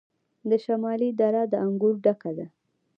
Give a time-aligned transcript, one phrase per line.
[0.49, 2.45] د شمالی دره د انګورو ډکه ده.